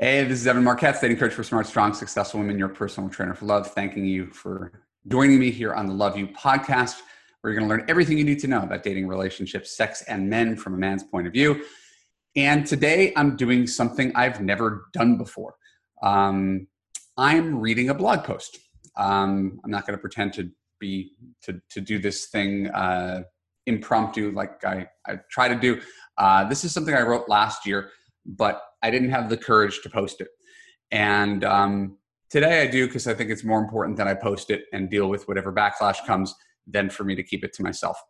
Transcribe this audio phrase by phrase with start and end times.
[0.00, 3.10] Hey, this is Evan Marc Katz, dating coach for smart, strong, successful women, your personal
[3.10, 3.66] trainer for love.
[3.72, 4.70] Thanking you for
[5.08, 7.00] joining me here on the Love U podcast,
[7.40, 10.30] where you're going to learn everything you need to know about dating, relationships, sex, and
[10.30, 11.64] men from a man's point of view.
[12.36, 15.56] And today I'm doing something I've never done before.
[16.00, 16.68] Um,
[17.16, 18.56] I'm reading a blog post.
[18.96, 21.10] Um, I'm not going to pretend to be
[21.42, 23.24] to to do this thing uh,
[23.66, 25.80] impromptu like I, I try to do.
[26.16, 27.90] Uh, this is something I wrote last year,
[28.24, 30.28] but I didn't have the courage to post it.
[30.90, 31.98] And um,
[32.30, 35.08] today I do because I think it's more important that I post it and deal
[35.08, 36.34] with whatever backlash comes
[36.66, 38.00] than for me to keep it to myself.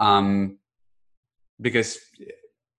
[0.00, 0.58] Um,
[1.60, 1.98] because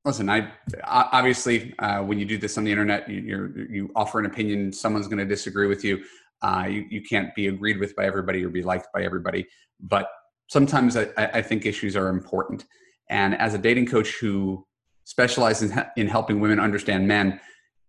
[0.06, 0.52] listen, I
[0.84, 4.72] obviously uh, when you do this on the internet, you, you offer an opinion.
[4.74, 6.04] Someone's going to disagree with you.
[6.42, 6.86] Uh, you.
[6.90, 9.48] You can't be agreed with by everybody or be liked by everybody.
[9.80, 10.08] But
[10.48, 12.66] sometimes I, I think issues are important.
[13.10, 14.66] And as a dating coach who
[15.06, 17.40] specializes in helping women understand men,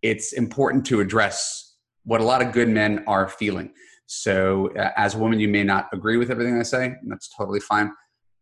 [0.02, 3.72] it's important to address what a lot of good men are feeling.
[4.06, 7.28] So, uh, as a woman, you may not agree with everything I say, and that's
[7.34, 7.90] totally fine.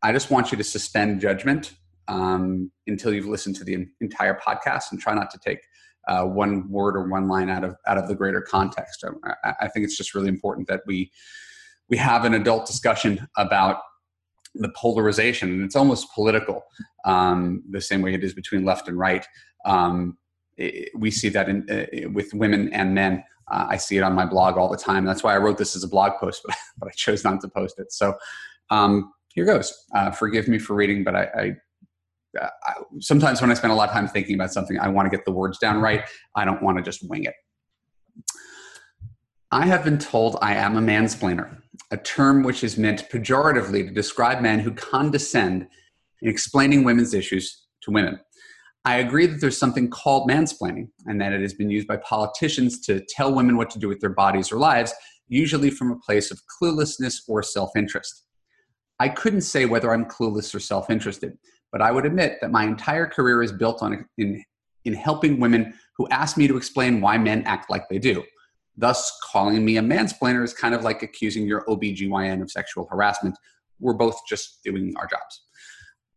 [0.03, 1.75] I just want you to suspend judgment
[2.09, 5.61] um, until you've listened to the entire podcast and try not to take
[6.09, 9.05] uh, one word or one line out of out of the greater context.
[9.45, 11.13] I, I think it's just really important that we
[11.89, 13.79] we have an adult discussion about
[14.55, 16.65] the polarization, and it's almost political,
[17.05, 19.27] um, the same way it is between left and right.
[19.65, 20.19] Um,
[20.57, 23.25] it, we see that in, uh, with women and men.
[23.51, 25.05] Uh, I see it on my blog all the time.
[25.05, 27.49] That's why I wrote this as a blog post, but, but I chose not to
[27.49, 27.93] post it.
[27.93, 28.15] So
[28.71, 29.87] um, here goes.
[29.95, 31.53] Uh, forgive me for reading, but I, I,
[32.41, 35.11] uh, I, sometimes when I spend a lot of time thinking about something, I want
[35.11, 36.05] to get the words down right.
[36.37, 37.35] I don't want to just wing it.
[39.51, 41.62] I have been told I am a mansplainer
[41.93, 45.69] a term which is meant pejoratively to describe men who condescend
[46.23, 48.19] in explaining women's issues to women.
[48.85, 52.81] I agree that there's something called mansplaining and that it has been used by politicians
[52.87, 54.93] to tell women what to do with their bodies or lives,
[55.29, 58.25] usually from a place of cluelessness or self interest.
[58.99, 61.37] I couldn't say whether I'm clueless or self interested,
[61.71, 64.43] but I would admit that my entire career is built on in,
[64.85, 68.25] in helping women who ask me to explain why men act like they do.
[68.77, 73.37] Thus, calling me a mansplainer is kind of like accusing your OBGYN of sexual harassment.
[73.81, 75.45] We're both just doing our jobs.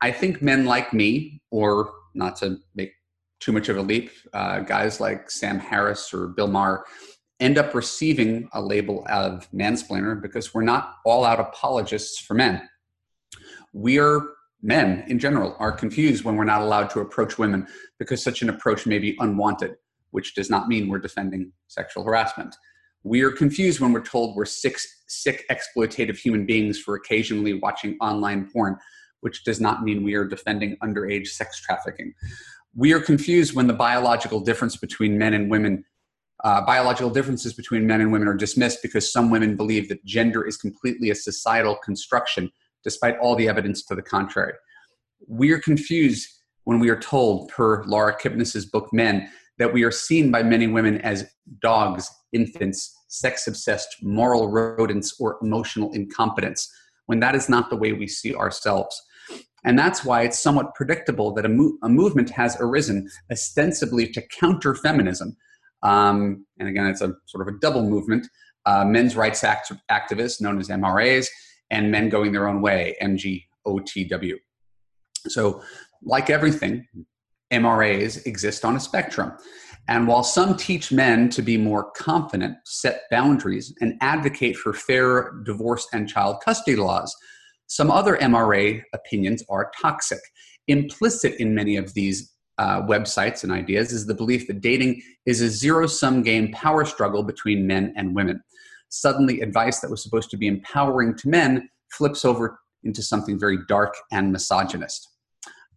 [0.02, 2.94] I think men like me, or not to make
[3.40, 6.86] too much of a leap, uh, guys like Sam Harris or Bill Maher
[7.40, 12.68] end up receiving a label of mansplainer because we're not all out apologists for men.
[13.74, 14.22] We are
[14.62, 17.68] men in general are confused when we're not allowed to approach women
[18.00, 19.76] because such an approach may be unwanted
[20.16, 22.56] which does not mean we're defending sexual harassment.
[23.04, 24.78] We are confused when we're told we're sick,
[25.08, 28.78] sick, exploitative human beings for occasionally watching online porn,
[29.20, 32.14] which does not mean we are defending underage sex trafficking.
[32.74, 35.84] We are confused when the biological difference between men and women,
[36.46, 40.48] uh, biological differences between men and women are dismissed because some women believe that gender
[40.48, 42.50] is completely a societal construction,
[42.86, 44.54] despite all the evidence to the contrary.
[45.28, 46.30] We are confused
[46.64, 50.68] when we are told, per Laura Kipnis's book Men, that we are seen by many
[50.68, 51.26] women as
[51.62, 56.70] dogs, infants, sex obsessed, moral rodents, or emotional incompetence,
[57.06, 59.02] when that is not the way we see ourselves.
[59.64, 64.22] And that's why it's somewhat predictable that a, mo- a movement has arisen ostensibly to
[64.40, 65.36] counter feminism.
[65.82, 68.28] Um, and again, it's a sort of a double movement
[68.66, 71.28] uh, men's rights act- activists, known as MRAs,
[71.70, 74.36] and men going their own way, MGOTW.
[75.28, 75.62] So,
[76.04, 76.88] like everything,
[77.52, 79.34] MRAs exist on a spectrum.
[79.88, 85.34] And while some teach men to be more confident, set boundaries, and advocate for fair
[85.46, 87.16] divorce and child custody laws,
[87.68, 90.20] some other MRA opinions are toxic.
[90.68, 95.42] Implicit in many of these uh, websites and ideas is the belief that dating is
[95.42, 98.42] a zero sum game power struggle between men and women.
[98.90, 103.58] Suddenly, advice that was supposed to be empowering to men flips over into something very
[103.68, 105.15] dark and misogynist.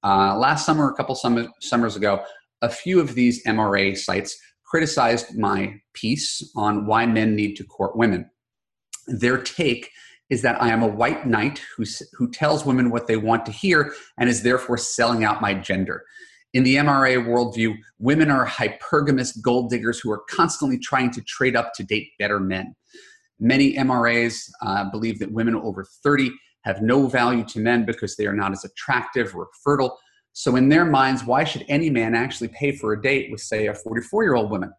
[0.04, 2.22] Uh, last summer, a couple summer, summers ago,
[2.62, 7.96] a few of these MRA sites criticized my piece on why men need to court
[7.96, 8.30] women.
[9.06, 9.90] Their take
[10.30, 13.52] is that I am a white knight who, who tells women what they want to
[13.52, 16.04] hear and is therefore selling out my gender.
[16.54, 21.56] In the MRA worldview, women are hypergamous gold diggers who are constantly trying to trade
[21.56, 22.74] up to date better men.
[23.40, 26.30] Many MRAs uh, believe that women over 30
[26.68, 29.98] have no value to men because they are not as attractive or fertile.
[30.34, 33.66] So, in their minds, why should any man actually pay for a date with, say,
[33.66, 34.72] a 44 year old woman?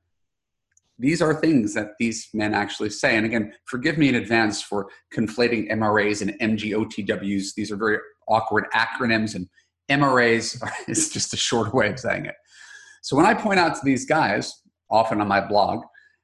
[0.99, 3.17] These are things that these men actually say.
[3.17, 7.55] And again, forgive me in advance for conflating MRAs and MGOTWs.
[7.55, 7.97] These are very
[8.27, 9.49] awkward acronyms, and
[9.89, 12.35] MRAs is just a short way of saying it.
[13.01, 14.61] So, when I point out to these guys,
[14.91, 15.83] often on my blog,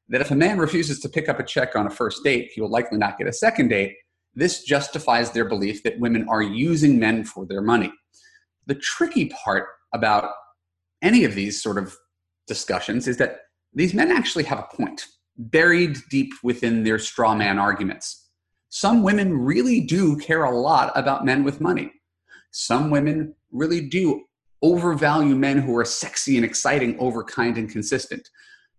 [0.10, 2.62] that if a man refuses to pick up a check on a first date, he
[2.62, 3.96] will likely not get a second date.
[4.36, 7.92] This justifies their belief that women are using men for their money.
[8.68, 10.32] The tricky part about
[11.02, 11.96] any of these sort of
[12.48, 13.40] discussions is that
[13.74, 15.06] these men actually have a point
[15.38, 18.30] buried deep within their straw man arguments.
[18.70, 21.92] Some women really do care a lot about men with money.
[22.52, 24.24] Some women really do
[24.62, 28.28] overvalue men who are sexy and exciting over kind and consistent.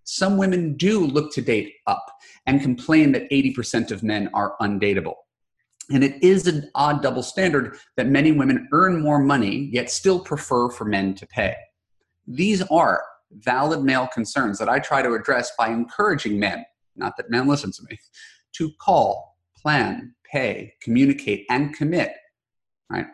[0.05, 2.05] Some women do look to date up
[2.47, 5.15] and complain that 80% of men are undateable.
[5.91, 10.19] And it is an odd double standard that many women earn more money yet still
[10.19, 11.55] prefer for men to pay.
[12.27, 16.65] These are valid male concerns that I try to address by encouraging men,
[16.97, 17.99] not that men listen to me,
[18.55, 22.13] to call, plan, pay, communicate, and commit.
[22.91, 23.07] Right?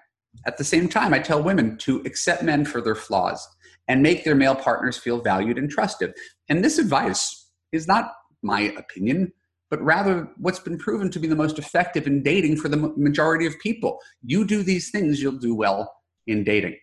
[0.47, 3.47] At the same time, I tell women to accept men for their flaws
[3.89, 6.15] and make their male partners feel valued and trusted.
[6.49, 9.33] And this advice is not my opinion,
[9.73, 13.47] but rather what's been proven to be the most effective in dating for the majority
[13.47, 13.99] of people.
[14.23, 15.91] You do these things, you'll do well
[16.27, 16.77] in dating.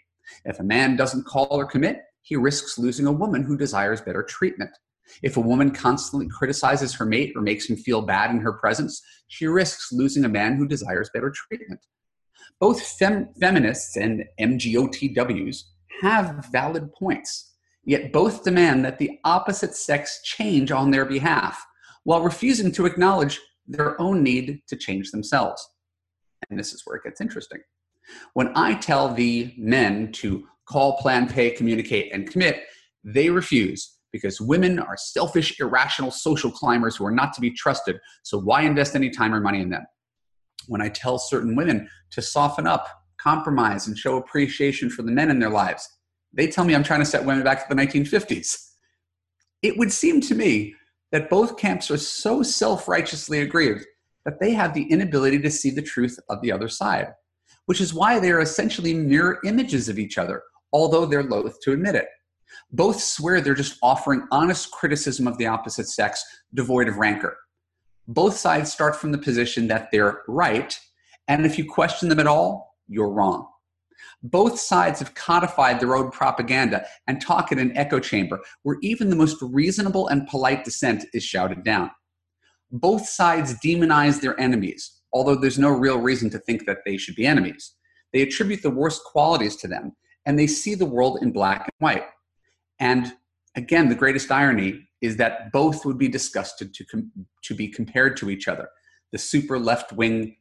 [0.45, 4.23] If a man doesn't call or commit, he risks losing a woman who desires better
[4.23, 4.71] treatment.
[5.21, 8.99] If a woman constantly criticizes her mate or makes him feel bad in her presence,
[9.27, 11.85] she risks losing a man who desires better treatment.
[12.59, 15.61] Both fem- feminists and MGOTWs
[16.01, 17.53] have valid points,
[17.85, 21.63] yet both demand that the opposite sex change on their behalf
[22.09, 25.63] while refusing to acknowledge their own need to change themselves.
[26.49, 27.59] And this is where it gets interesting.
[28.33, 32.63] When I tell the men to call, plan, pay, communicate, and commit,
[33.03, 37.99] they refuse because women are selfish, irrational social climbers who are not to be trusted.
[38.23, 39.85] So why invest any time or money in them?
[40.65, 42.87] When I tell certain women to soften up,
[43.19, 45.87] compromise, and show appreciation for the men in their lives,
[46.33, 48.71] they tell me I'm trying to set women back to the 1950s.
[49.61, 50.73] It would seem to me
[51.11, 53.85] that both camps are so self righteously aggrieved
[54.25, 57.13] that they have the inability to see the truth of the other side,
[57.65, 61.71] which is why they are essentially mirror images of each other, although they're loath to
[61.71, 62.07] admit it.
[62.71, 66.23] Both swear they're just offering honest criticism of the opposite sex,
[66.53, 67.37] devoid of rancor.
[68.07, 70.77] Both sides start from the position that they're right,
[71.27, 73.47] and if you question them at all, you're wrong.
[74.23, 79.09] Both sides have codified their own propaganda and talk in an echo chamber where even
[79.09, 81.91] the most reasonable and polite dissent is shouted down.
[82.71, 87.15] Both sides demonize their enemies, although there's no real reason to think that they should
[87.15, 87.75] be enemies.
[88.13, 89.93] They attribute the worst qualities to them
[90.25, 92.05] and they see the world in black and white.
[92.79, 93.13] And
[93.55, 97.11] again, the greatest irony is that both would be disgusted to, com-
[97.43, 98.69] to be compared to each other.
[99.11, 100.35] The super left wing,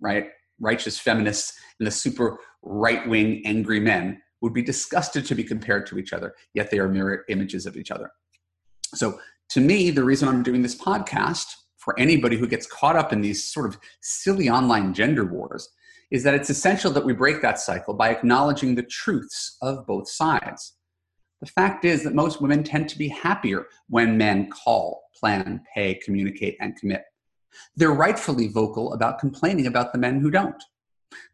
[0.00, 0.28] right,
[0.60, 5.86] righteous feminists and the super right wing angry men would be disgusted to be compared
[5.86, 8.10] to each other, yet they are mirror images of each other.
[8.94, 9.18] So,
[9.50, 11.46] to me, the reason I'm doing this podcast
[11.78, 15.68] for anybody who gets caught up in these sort of silly online gender wars
[16.10, 20.08] is that it's essential that we break that cycle by acknowledging the truths of both
[20.08, 20.74] sides.
[21.40, 25.94] The fact is that most women tend to be happier when men call, plan, pay,
[25.94, 27.04] communicate, and commit.
[27.76, 30.62] They're rightfully vocal about complaining about the men who don't.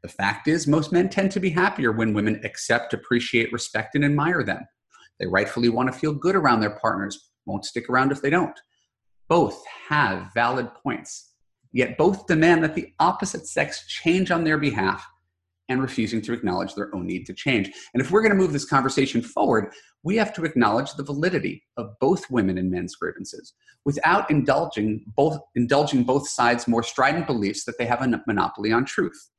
[0.03, 4.05] The fact is, most men tend to be happier when women accept, appreciate, respect, and
[4.05, 4.67] admire them.
[5.19, 8.59] They rightfully want to feel good around their partners, won't stick around if they don't.
[9.29, 11.33] Both have valid points
[11.73, 15.07] yet both demand that the opposite sex change on their behalf
[15.69, 17.71] and refusing to acknowledge their own need to change.
[17.95, 21.63] And if we're going to move this conversation forward, we have to acknowledge the validity
[21.77, 27.65] of both women and men's grievances without indulging both, indulging both sides' more strident beliefs
[27.65, 29.31] that they have a monopoly on truth.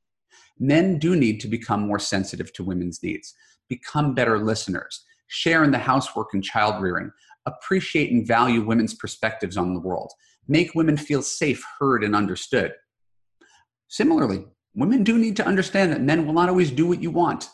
[0.58, 3.34] Men do need to become more sensitive to women's needs,
[3.68, 7.10] become better listeners, share in the housework and child rearing,
[7.46, 10.12] appreciate and value women's perspectives on the world,
[10.48, 12.72] make women feel safe, heard, and understood.
[13.88, 14.44] Similarly,
[14.74, 17.48] women do need to understand that men will not always do what you want.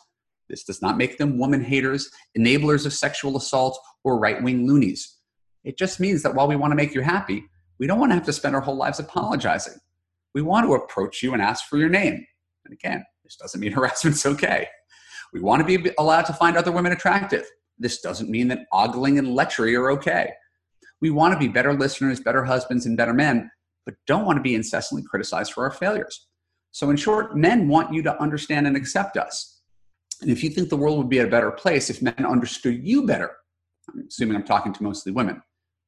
[0.49, 5.17] This does not make them woman haters, enablers of sexual assault, or right wing loonies.
[5.65, 7.45] It just means that while we want to make you happy,
[7.79, 9.75] we don't want to have to spend our whole lives apologizing.
[10.35, 12.25] We want to approach you and ask for your name.
[12.65, 14.69] And again, this doesn't mean harassment's okay.
[15.33, 17.45] We want to be allowed to find other women attractive.
[17.79, 20.33] This doesn't mean that ogling and lechery are okay.
[21.01, 23.51] We want to be better listeners, better husbands, and better men,
[23.87, 26.27] but don't want to be incessantly criticized for our failures.
[26.73, 29.63] So, in short, men want you to understand and accept us.
[30.21, 33.07] And if you think the world would be a better place if men understood you
[33.07, 33.31] better,
[33.89, 35.43] I'm assuming I'm talking to mostly women.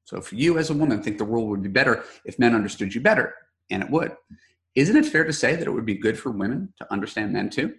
[0.04, 2.94] So, if you as a woman think the world would be better if men understood
[2.94, 3.34] you better,
[3.70, 4.16] and it would,
[4.74, 7.50] isn't it fair to say that it would be good for women to understand men
[7.50, 7.74] too?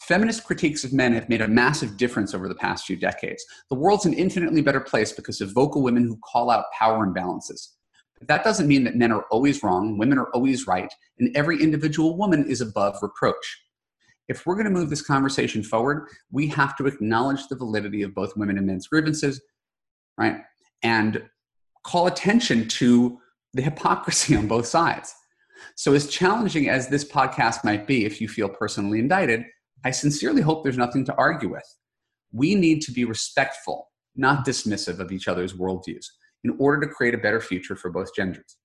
[0.00, 3.44] Feminist critiques of men have made a massive difference over the past few decades.
[3.68, 7.72] The world's an infinitely better place because of vocal women who call out power imbalances.
[8.18, 11.62] But that doesn't mean that men are always wrong, women are always right, and every
[11.62, 13.64] individual woman is above reproach.
[14.28, 18.14] If we're going to move this conversation forward, we have to acknowledge the validity of
[18.14, 19.40] both women and men's grievances,
[20.18, 20.42] right?
[20.82, 21.22] And
[21.84, 23.18] call attention to
[23.54, 25.14] the hypocrisy on both sides.
[25.76, 29.44] So, as challenging as this podcast might be, if you feel personally indicted,
[29.84, 31.76] I sincerely hope there's nothing to argue with.
[32.32, 36.06] We need to be respectful, not dismissive of each other's worldviews
[36.44, 38.56] in order to create a better future for both genders.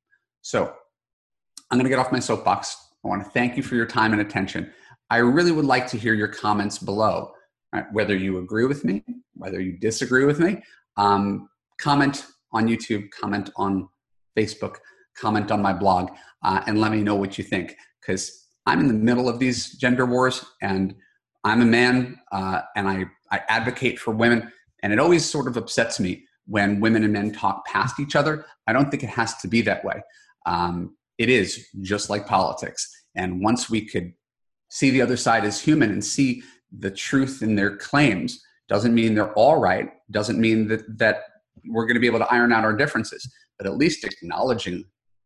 [0.42, 0.74] So,
[1.72, 2.76] I'm going to get off my soapbox.
[3.04, 4.72] I want to thank you for your time and attention.
[5.10, 7.32] I really would like to hear your comments below,
[7.74, 7.86] right?
[7.92, 9.04] whether you agree with me,
[9.36, 10.62] whether you disagree with me.
[10.98, 13.90] Um, comment on YouTube, comment on
[14.38, 14.78] Facebook,
[15.18, 16.12] comment on my blog,
[16.44, 17.76] uh, and let me know what you think.
[18.02, 20.96] Because I'm in the middle of these gender wars, and
[21.44, 24.52] I'm a man, uh, and I, I advocate for women,
[24.82, 28.46] and it always sort of upsets me when women and men talk past each other.
[28.68, 30.02] I don't think it has to be that way.
[30.46, 32.90] Um, it is just like politics.
[33.16, 34.14] And once we could
[34.70, 36.44] see the other side as human and see
[36.78, 41.24] the truth in their claims, doesn't mean they're all right, doesn't mean that, that
[41.66, 44.84] we're going to be able to iron out our differences, but at least acknowledging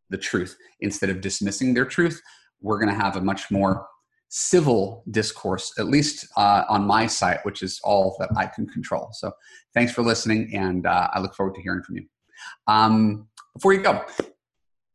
[0.10, 2.22] the truth instead of dismissing their truth,
[2.62, 3.88] we're going to have a much more
[4.30, 9.10] civil discourse, at least uh, on my site, which is all that I can control.
[9.14, 9.32] So
[9.74, 12.06] thanks for listening, and uh, I look forward to hearing from you.
[12.68, 14.04] Um, before you go,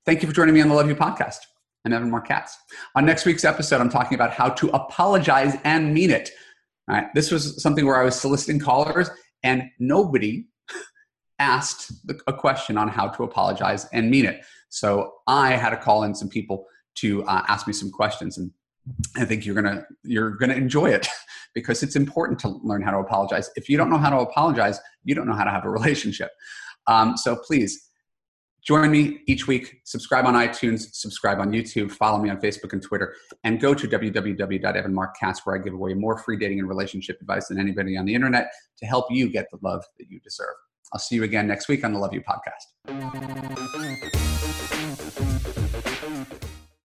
[0.04, 1.38] thank you for joining me on the Love U podcast.
[1.84, 2.56] I'm Evan Katz.
[2.94, 6.30] On next week's episode, I'm talking about how to apologize and mean it.
[6.88, 9.10] All right, this was something where I was soliciting callers,
[9.42, 10.46] and nobody
[11.42, 11.92] asked
[12.26, 14.44] a question on how to apologize and mean it.
[14.68, 18.50] So I had to call in some people to uh, ask me some questions, and
[19.16, 21.06] I think you're gonna you're gonna enjoy it
[21.54, 23.50] because it's important to learn how to apologize.
[23.56, 26.30] If you don't know how to apologize, you don't know how to have a relationship.
[26.86, 27.90] Um, so please
[28.62, 29.80] join me each week.
[29.84, 33.86] Subscribe on iTunes, subscribe on YouTube, follow me on Facebook and Twitter, and go to
[33.86, 38.14] www.evanmarckatz where I give away more free dating and relationship advice than anybody on the
[38.14, 40.54] internet to help you get the love that you deserve.
[40.92, 42.66] I'll see you again next week on the Love U podcast.